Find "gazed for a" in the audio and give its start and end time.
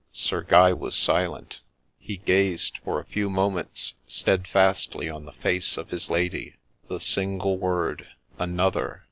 2.17-3.05